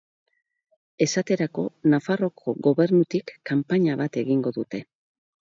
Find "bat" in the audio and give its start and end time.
4.03-4.21